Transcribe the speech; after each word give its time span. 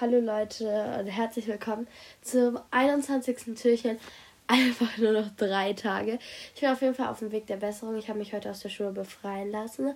Hallo 0.00 0.18
Leute 0.18 0.96
und 0.98 1.08
herzlich 1.08 1.46
willkommen 1.46 1.86
zum 2.22 2.58
21. 2.70 3.54
Türchen. 3.54 3.98
Einfach 4.46 4.96
nur 4.96 5.12
noch 5.12 5.28
drei 5.36 5.74
Tage. 5.74 6.18
Ich 6.54 6.62
bin 6.62 6.70
auf 6.70 6.80
jeden 6.80 6.94
Fall 6.94 7.08
auf 7.08 7.18
dem 7.18 7.32
Weg 7.32 7.46
der 7.48 7.58
Besserung. 7.58 7.98
Ich 7.98 8.08
habe 8.08 8.18
mich 8.18 8.32
heute 8.32 8.50
aus 8.50 8.60
der 8.60 8.70
Schule 8.70 8.92
befreien 8.92 9.50
lassen. 9.50 9.94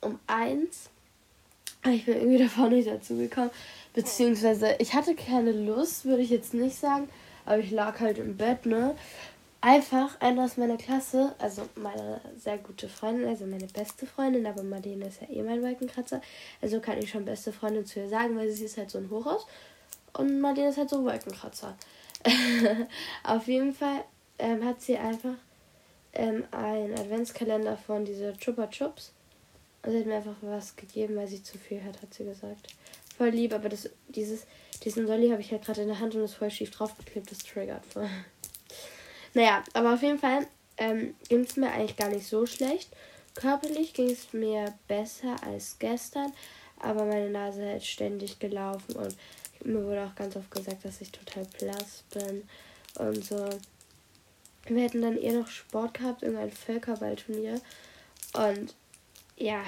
Um 0.00 0.18
eins. 0.26 0.88
Ich 1.86 2.06
bin 2.06 2.14
irgendwie 2.16 2.38
davor 2.42 2.70
nicht 2.70 2.88
dazu 2.88 3.18
gekommen. 3.18 3.50
Beziehungsweise 3.92 4.76
ich 4.78 4.94
hatte 4.94 5.14
keine 5.14 5.52
Lust, 5.52 6.06
würde 6.06 6.22
ich 6.22 6.30
jetzt 6.30 6.54
nicht 6.54 6.76
sagen. 6.76 7.10
Aber 7.44 7.58
ich 7.58 7.70
lag 7.70 8.00
halt 8.00 8.16
im 8.16 8.38
Bett, 8.38 8.64
ne? 8.64 8.96
Einfach 9.64 10.20
einer 10.20 10.44
aus 10.44 10.58
meiner 10.58 10.76
Klasse, 10.76 11.34
also 11.38 11.62
meine 11.74 12.20
sehr 12.36 12.58
gute 12.58 12.86
Freundin, 12.86 13.26
also 13.26 13.46
meine 13.46 13.66
beste 13.66 14.04
Freundin, 14.04 14.46
aber 14.46 14.62
Marlene 14.62 15.06
ist 15.06 15.22
ja 15.22 15.30
eh 15.30 15.42
mein 15.42 15.62
Wolkenkratzer. 15.62 16.20
Also 16.60 16.80
kann 16.80 16.98
ich 16.98 17.08
schon 17.08 17.24
beste 17.24 17.50
Freundin 17.50 17.86
zu 17.86 18.00
ihr 18.00 18.10
sagen, 18.10 18.36
weil 18.36 18.50
sie 18.50 18.66
ist 18.66 18.76
halt 18.76 18.90
so 18.90 18.98
ein 18.98 19.08
Hochhaus 19.08 19.46
und 20.12 20.38
Marlene 20.38 20.68
ist 20.68 20.76
halt 20.76 20.90
so 20.90 20.98
ein 20.98 21.06
Wolkenkratzer. 21.06 21.78
Auf 23.24 23.46
jeden 23.46 23.72
Fall 23.72 24.04
ähm, 24.38 24.62
hat 24.66 24.82
sie 24.82 24.98
einfach 24.98 25.36
ähm, 26.12 26.44
einen 26.50 26.92
Adventskalender 26.92 27.78
von 27.78 28.04
diese 28.04 28.36
Chupa 28.36 28.66
Chups 28.66 29.12
und 29.82 29.92
sie 29.92 30.00
hat 30.00 30.06
mir 30.06 30.16
einfach 30.16 30.36
was 30.42 30.76
gegeben, 30.76 31.16
weil 31.16 31.28
sie 31.28 31.42
zu 31.42 31.56
viel 31.56 31.82
hat, 31.82 32.02
hat 32.02 32.12
sie 32.12 32.24
gesagt. 32.24 32.74
Voll 33.16 33.30
lieb, 33.30 33.54
aber 33.54 33.70
das, 33.70 33.88
dieses, 34.08 34.44
diesen 34.82 35.06
Dolly 35.06 35.30
habe 35.30 35.40
ich 35.40 35.52
halt 35.52 35.64
gerade 35.64 35.82
in 35.82 35.88
der 35.88 36.00
Hand 36.00 36.14
und 36.14 36.22
ist 36.22 36.34
voll 36.34 36.50
schief 36.50 36.70
draufgeklebt, 36.70 37.30
das 37.30 37.38
triggert 37.38 37.86
voll. 37.86 38.10
Naja, 39.34 39.62
aber 39.72 39.94
auf 39.94 40.02
jeden 40.02 40.18
Fall 40.18 40.46
ähm, 40.78 41.14
ging 41.28 41.40
es 41.40 41.56
mir 41.56 41.70
eigentlich 41.70 41.96
gar 41.96 42.08
nicht 42.08 42.26
so 42.26 42.46
schlecht. 42.46 42.88
Körperlich 43.34 43.92
ging 43.92 44.10
es 44.10 44.32
mir 44.32 44.74
besser 44.86 45.36
als 45.44 45.76
gestern, 45.78 46.32
aber 46.78 47.04
meine 47.04 47.30
Nase 47.30 47.74
hat 47.74 47.84
ständig 47.84 48.38
gelaufen 48.38 48.94
und 48.94 49.16
mir 49.64 49.84
wurde 49.84 50.04
auch 50.04 50.14
ganz 50.14 50.36
oft 50.36 50.50
gesagt, 50.50 50.84
dass 50.84 51.00
ich 51.00 51.10
total 51.10 51.44
blass 51.58 52.04
bin 52.12 52.48
und 52.98 53.24
so. 53.24 53.48
Wir 54.66 54.84
hätten 54.84 55.02
dann 55.02 55.18
eher 55.18 55.40
noch 55.40 55.48
Sport 55.48 55.94
gehabt, 55.94 56.22
irgendein 56.22 56.50
Völkerballturnier. 56.50 57.60
Und 58.34 58.74
ja, 59.36 59.62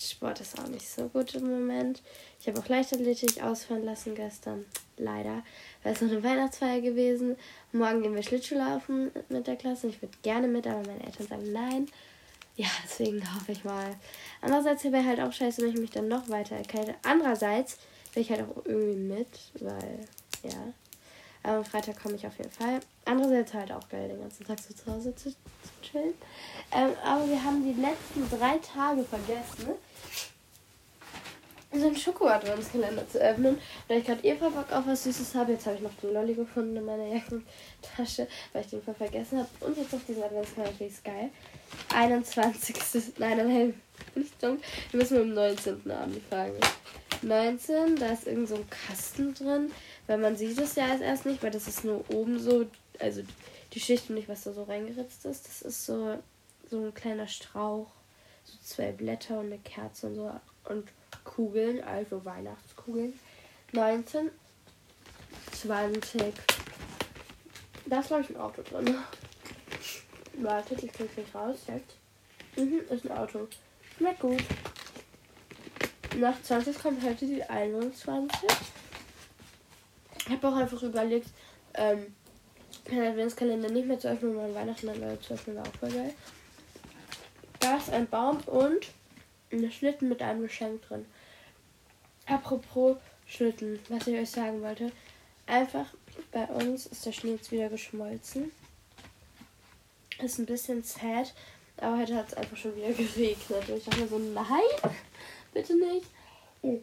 Sport 0.00 0.40
ist 0.40 0.58
auch 0.58 0.68
nicht 0.68 0.88
so 0.88 1.08
gut 1.08 1.34
im 1.34 1.50
Moment. 1.50 2.02
Ich 2.40 2.48
habe 2.48 2.60
auch 2.60 2.68
Leichtathletik 2.68 3.42
ausfallen 3.42 3.84
lassen 3.84 4.14
gestern. 4.14 4.64
Leider. 4.96 5.42
Weil 5.82 5.94
es 5.94 6.00
noch 6.00 6.10
eine 6.10 6.22
Weihnachtsfeier 6.22 6.80
gewesen. 6.80 7.36
Morgen 7.72 8.02
gehen 8.02 8.14
wir 8.14 8.22
Schlittschuhlaufen 8.22 9.10
mit 9.28 9.46
der 9.46 9.56
Klasse. 9.56 9.88
Ich 9.88 10.02
würde 10.02 10.16
gerne 10.22 10.48
mit, 10.48 10.66
aber 10.66 10.80
meine 10.86 11.04
Eltern 11.04 11.26
sagen 11.26 11.52
nein. 11.52 11.88
Ja, 12.56 12.68
deswegen 12.84 13.22
hoffe 13.34 13.52
ich 13.52 13.64
mal. 13.64 13.96
Andererseits 14.42 14.84
wäre 14.84 15.04
halt 15.04 15.20
auch 15.20 15.32
scheiße, 15.32 15.62
wenn 15.62 15.70
ich 15.70 15.80
mich 15.80 15.90
dann 15.90 16.08
noch 16.08 16.28
weiter 16.28 16.56
erkälte. 16.56 16.94
Andererseits 17.02 17.78
will 18.12 18.22
ich 18.22 18.30
halt 18.30 18.42
auch 18.42 18.64
irgendwie 18.66 18.98
mit, 18.98 19.28
weil, 19.60 20.00
ja. 20.42 20.72
Aber 21.42 21.58
am 21.58 21.64
Freitag 21.64 22.00
komme 22.00 22.14
ich 22.14 22.26
auf 22.26 22.36
jeden 22.38 22.50
Fall. 22.50 22.80
Andererseits 23.04 23.54
halt 23.54 23.72
auch 23.72 23.88
geil, 23.88 24.08
den 24.08 24.20
ganzen 24.20 24.46
Tag 24.46 24.58
so 24.60 24.74
zu 24.74 24.92
Hause 24.92 25.14
zu, 25.16 25.30
zu 25.30 25.36
chillen. 25.82 26.14
Ähm, 26.70 26.90
aber 27.02 27.26
wir 27.28 27.42
haben 27.42 27.64
die 27.64 27.80
letzten 27.80 28.28
drei 28.28 28.58
Tage 28.58 29.02
vergessen 29.02 29.74
so 31.80 31.86
einen 31.86 31.96
Schoko-Adventskalender 31.96 33.08
zu 33.08 33.18
öffnen. 33.18 33.58
Weil 33.88 33.98
ich 33.98 34.04
gerade 34.04 34.24
eh 34.26 34.36
voll 34.36 34.50
Bock 34.50 34.70
auf 34.72 34.86
was 34.86 35.04
Süßes 35.04 35.34
habe. 35.34 35.52
Jetzt 35.52 35.66
habe 35.66 35.76
ich 35.76 35.82
noch 35.82 35.94
den 36.02 36.12
Lolli 36.12 36.34
gefunden 36.34 36.76
in 36.76 36.84
meiner 36.84 37.06
Jackentasche, 37.06 38.28
weil 38.52 38.62
ich 38.62 38.70
den 38.70 38.82
voll 38.82 38.94
vergessen 38.94 39.38
habe. 39.38 39.48
Und 39.60 39.76
jetzt 39.76 39.92
noch 39.92 40.00
diesen 40.06 40.22
Adventskalender, 40.22 40.76
finde 40.76 40.92
ich 40.92 41.04
geil. 41.04 41.30
21. 41.94 42.76
Nein, 43.18 43.36
nein, 43.38 43.80
bin 44.14 44.22
ich 44.24 44.32
dumm. 44.38 44.58
Wir 44.90 45.00
müssen 45.00 45.18
mit 45.18 45.26
dem 45.26 45.34
19. 45.34 45.90
anfangen. 45.90 46.60
19, 47.22 47.96
da 47.96 48.12
ist 48.12 48.26
irgend 48.26 48.48
so 48.48 48.56
ein 48.56 48.68
Kasten 48.68 49.34
drin. 49.34 49.70
Weil 50.06 50.18
man 50.18 50.36
sieht 50.36 50.58
es 50.58 50.74
ja 50.74 50.96
erst 50.96 51.26
nicht, 51.26 51.42
weil 51.42 51.50
das 51.50 51.68
ist 51.68 51.84
nur 51.84 52.04
oben 52.12 52.38
so, 52.38 52.66
also 52.98 53.22
die 53.72 53.80
Schicht 53.80 54.10
und 54.10 54.16
nicht, 54.16 54.28
was 54.28 54.44
da 54.44 54.52
so 54.52 54.64
reingeritzt 54.64 55.24
ist. 55.24 55.46
Das 55.46 55.62
ist 55.62 55.86
so, 55.86 56.18
so 56.70 56.84
ein 56.84 56.94
kleiner 56.94 57.28
Strauch. 57.28 57.90
So 58.44 58.58
zwei 58.62 58.92
Blätter 58.92 59.38
und 59.38 59.46
eine 59.46 59.58
Kerze 59.58 60.08
und 60.08 60.16
so. 60.16 60.32
Und 60.68 60.88
Kugeln, 61.24 61.82
also 61.84 62.24
Weihnachtskugeln. 62.24 63.18
19, 63.72 64.30
20. 65.52 66.34
Da 67.86 68.00
ist, 68.00 68.08
glaube 68.08 68.22
ich, 68.22 68.30
ein 68.30 68.36
Auto 68.36 68.62
drin. 68.62 68.96
Wartet, 70.34 70.82
ich 70.82 70.92
kriege 70.92 71.20
nicht 71.20 71.34
raus 71.34 71.58
jetzt. 71.68 71.96
Mhm, 72.56 72.80
ist 72.90 73.04
ein 73.04 73.16
Auto. 73.16 73.48
Na 73.98 74.12
gut. 74.12 74.42
Nach 76.18 76.40
20 76.42 76.78
kommt 76.78 77.02
heute 77.02 77.26
die 77.26 77.42
21. 77.42 78.48
Ich 80.18 80.30
habe 80.30 80.48
auch 80.48 80.56
einfach 80.56 80.82
überlegt, 80.82 81.28
ähm, 81.74 82.14
den 82.90 83.02
Adventskalender 83.02 83.70
nicht 83.70 83.86
mehr 83.86 83.98
zu 83.98 84.08
öffnen, 84.08 84.34
sondern 84.34 84.54
Weihnachten 84.54 84.86
dann 84.86 85.20
zu 85.22 85.34
öffnen, 85.34 85.56
war 85.56 85.62
auch 85.62 85.78
voll 85.78 85.90
geil. 85.90 86.14
Da 87.60 87.76
ist 87.76 87.90
ein 87.90 88.08
Baum 88.08 88.38
und 88.46 88.86
Schlitten 89.70 90.08
mit 90.08 90.22
einem 90.22 90.42
Geschenk 90.42 90.82
drin. 90.88 91.06
Apropos 92.26 92.96
Schlitten, 93.26 93.78
was 93.88 94.06
ich 94.06 94.18
euch 94.18 94.30
sagen 94.30 94.62
wollte. 94.62 94.92
Einfach 95.46 95.86
bei 96.30 96.44
uns 96.46 96.86
ist 96.86 97.04
der 97.04 97.12
Schnee 97.12 97.32
jetzt 97.32 97.50
wieder 97.50 97.68
geschmolzen. 97.68 98.52
Ist 100.18 100.38
ein 100.38 100.46
bisschen 100.46 100.82
sad, 100.84 101.34
aber 101.78 101.98
heute 101.98 102.14
hat 102.14 102.28
es 102.28 102.34
einfach 102.34 102.56
schon 102.56 102.76
wieder 102.76 102.88
geregnet. 102.92 103.68
Und 103.68 103.76
ich 103.76 103.84
dachte 103.84 104.00
mir 104.00 104.08
so, 104.08 104.18
nein, 104.18 104.92
bitte 105.52 105.74
nicht. 105.74 106.06
Oh. 106.62 106.78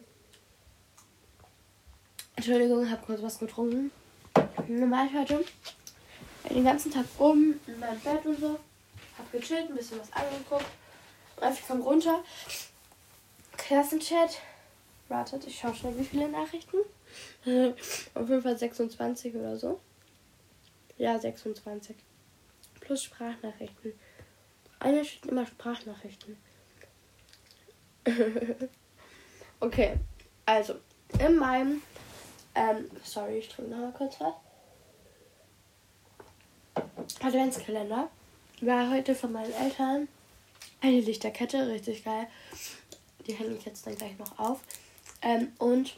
Entschuldigung, 2.36 2.90
habe 2.90 3.04
kurz 3.04 3.22
was 3.22 3.38
getrunken. 3.38 3.90
Normal 4.68 5.08
heute 5.12 5.44
den 6.48 6.64
ganzen 6.64 6.92
Tag 6.92 7.04
um 7.18 7.54
in 7.66 7.78
meinem 7.78 8.00
Bett 8.00 8.24
und 8.24 8.40
so. 8.40 8.58
Hab 9.18 9.32
gechillt, 9.32 9.68
ein 9.68 9.76
bisschen 9.76 10.00
was 10.00 10.12
angeguckt. 10.12 10.64
Einfach 11.40 11.68
komm 11.68 11.80
runter. 11.82 12.22
Klassenchat. 13.56 14.40
Wartet, 15.08 15.46
ich 15.46 15.58
schaue 15.58 15.74
schnell, 15.74 15.98
wie 15.98 16.04
viele 16.04 16.28
Nachrichten. 16.28 16.76
Auf 18.14 18.28
jeden 18.28 18.42
Fall 18.42 18.56
26 18.56 19.34
oder 19.34 19.56
so. 19.56 19.80
Ja, 20.98 21.18
26. 21.18 21.96
Plus 22.80 23.02
Sprachnachrichten. 23.02 23.92
Einer 24.78 25.04
steht 25.04 25.26
immer 25.26 25.46
Sprachnachrichten. 25.46 26.36
okay, 29.60 29.98
also 30.46 30.74
in 31.18 31.36
meinem. 31.36 31.82
Ähm, 32.54 32.90
sorry, 33.04 33.38
ich 33.38 33.48
trinke 33.48 33.70
nochmal 33.70 33.92
kurz 33.92 34.16
was. 34.20 34.34
Adventskalender 37.22 38.10
war 38.62 38.90
heute 38.90 39.14
von 39.14 39.32
meinen 39.32 39.52
Eltern 39.52 40.08
eine 40.80 41.00
Lichterkette, 41.00 41.68
richtig 41.68 42.04
geil. 42.04 42.26
Die 43.26 43.34
hänge 43.34 43.56
ich 43.56 43.64
jetzt 43.64 43.86
dann 43.86 43.96
gleich 43.96 44.18
noch 44.18 44.38
auf. 44.38 44.60
Ähm, 45.22 45.52
und 45.58 45.96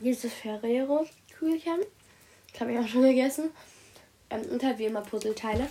dieses 0.00 0.32
Ferrero-Kügelchen. 0.32 1.80
Das 2.52 2.60
habe 2.60 2.72
ich 2.72 2.78
auch 2.78 2.88
schon 2.88 3.02
gegessen. 3.02 3.50
Ähm, 4.30 4.42
und 4.50 4.62
halt 4.62 4.78
wie 4.78 4.86
immer 4.86 5.02
Puzzleteile. 5.02 5.68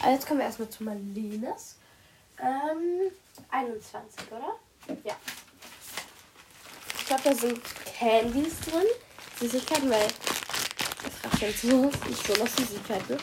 Also 0.00 0.14
jetzt 0.14 0.26
kommen 0.26 0.40
wir 0.40 0.46
erstmal 0.46 0.68
zu 0.68 0.84
Marlenes. 0.84 1.76
Ähm, 2.38 3.10
21, 3.50 4.30
oder? 4.30 4.56
Ja. 5.04 5.16
Ich 6.98 7.06
glaube, 7.06 7.22
da 7.24 7.34
sind 7.34 7.60
Candies 7.98 8.60
drin. 8.60 8.86
Süßigkeiten, 9.38 9.90
weil 9.90 10.06
das 11.22 11.40
jetzt 11.40 11.62
so, 11.62 11.84
nicht 11.84 12.26
so 12.26 12.32
noch 12.34 12.48
Süßigkeiten. 12.48 13.18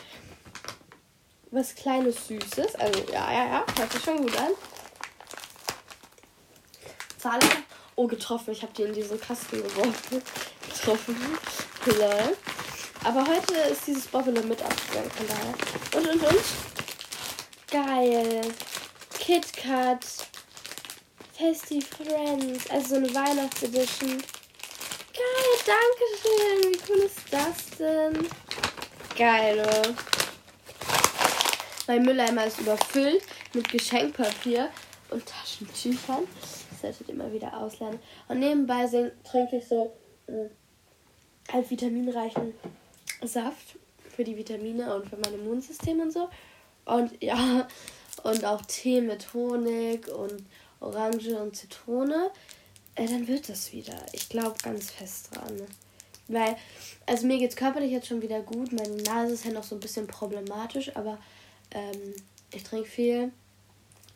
Was 1.54 1.76
kleines 1.76 2.16
Süßes. 2.28 2.74
Also, 2.78 3.04
ja, 3.12 3.32
ja, 3.32 3.46
ja. 3.46 3.66
Hört 3.78 3.94
sich 3.94 4.04
schon 4.04 4.18
gut 4.18 4.36
an. 4.40 4.54
Zahle. 7.20 7.46
Oh, 7.96 8.08
getroffen. 8.08 8.54
Ich 8.54 8.64
habe 8.64 8.74
die 8.74 8.82
in 8.82 8.94
diesen 8.94 9.22
Kasten 9.22 9.58
geworfen. 9.62 10.24
getroffen. 10.68 11.16
Lol. 11.86 12.38
Aber 13.04 13.28
heute 13.28 13.54
ist 13.72 13.86
dieses 13.86 14.08
Buffalo 14.08 14.42
mit 14.42 14.64
abgegangen. 14.64 15.54
Und, 15.94 16.08
und, 16.08 16.24
und. 16.24 16.44
Geil. 17.70 18.42
KitKat. 19.20 20.08
Tasty 21.38 21.82
Friends. 21.82 22.68
Also 22.72 22.88
so 22.88 22.96
eine 22.96 23.14
Weihnachtsedition. 23.14 24.24
Geil, 25.14 25.60
danke 25.68 26.04
schön. 26.20 26.74
Wie 26.74 26.80
cool 26.90 27.04
ist 27.06 27.20
das 27.30 27.78
denn? 27.78 28.28
Geil, 29.16 29.60
oder? 29.60 29.94
Mein 31.88 32.04
Mülleimer 32.04 32.46
ist 32.46 32.60
überfüllt 32.60 33.24
mit 33.54 33.70
Geschenkpapier 33.70 34.70
und 35.10 35.26
Taschentüchern. 35.26 36.28
Das 36.70 36.82
solltet 36.82 37.10
ihr 37.10 37.14
immer 37.14 37.32
wieder 37.32 37.58
auslernen. 37.58 38.00
Und 38.30 38.40
nebenbei 38.40 38.86
trinke 39.24 39.58
ich 39.58 39.68
so 39.68 39.94
äh, 40.28 40.50
halt 41.52 41.70
vitaminreichen 41.70 42.54
Saft 43.22 43.78
für 44.16 44.24
die 44.24 44.38
Vitamine 44.38 44.96
und 44.96 45.10
für 45.10 45.18
mein 45.18 45.34
Immunsystem 45.34 46.00
und 46.00 46.14
so. 46.14 46.30
Und 46.86 47.22
ja, 47.22 47.68
und 48.24 48.46
auch 48.46 48.62
Tee 48.62 49.02
mit 49.02 49.34
Honig 49.34 50.08
und 50.08 50.46
Orange 50.80 51.36
und 51.38 51.56
Zitrone. 51.56 52.32
äh, 52.96 53.08
dann 53.08 53.28
wird 53.28 53.50
das 53.50 53.74
wieder. 53.74 53.96
Ich 54.14 54.30
glaube 54.30 54.56
ganz 54.64 54.92
fest 54.92 55.30
dran. 55.34 55.62
Weil, 56.30 56.56
also 57.06 57.28
mir 57.28 57.38
geht 57.38 57.50
es 57.50 57.56
körperlich 57.58 57.92
jetzt 57.92 58.08
schon 58.08 58.22
wieder 58.22 58.42
gut. 58.42 58.72
Meine 58.72 58.96
Nase 59.04 59.34
ist 59.34 59.46
ja 59.46 59.52
noch 59.52 59.64
so 59.64 59.76
ein 59.76 59.82
bisschen 59.82 60.08
problematisch, 60.08 60.96
aber 60.96 61.18
ähm, 61.74 62.14
ich 62.52 62.64
trinke 62.64 62.88
viel. 62.88 63.32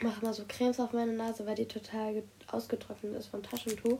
Mache 0.01 0.23
mal 0.23 0.33
so 0.33 0.43
Cremes 0.47 0.79
auf 0.79 0.93
meine 0.93 1.13
Nase, 1.13 1.45
weil 1.45 1.55
die 1.55 1.65
total 1.65 2.23
ausgetrocknet 2.51 3.15
ist 3.15 3.27
von 3.27 3.41
Taschentuch. 3.41 3.99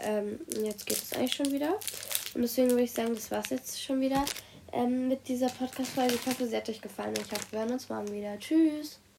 Ähm, 0.00 0.40
jetzt 0.62 0.86
geht 0.86 0.98
es 0.98 1.12
eigentlich 1.12 1.34
schon 1.34 1.52
wieder. 1.52 1.78
Und 2.34 2.42
deswegen 2.42 2.70
würde 2.70 2.84
ich 2.84 2.92
sagen, 2.92 3.14
das 3.14 3.30
war 3.30 3.40
es 3.40 3.50
jetzt 3.50 3.82
schon 3.82 4.00
wieder 4.00 4.24
ähm, 4.72 5.08
mit 5.08 5.28
dieser 5.28 5.48
Podcast-Folge. 5.48 6.14
Ich 6.14 6.26
hoffe, 6.26 6.46
sie 6.46 6.56
hat 6.56 6.68
euch 6.68 6.80
gefallen. 6.80 7.14
Ich 7.16 7.30
hoffe, 7.30 7.46
wir 7.50 7.60
hören 7.60 7.72
uns 7.72 7.88
morgen 7.88 8.12
wieder. 8.12 8.38
Tschüss. 8.38 9.00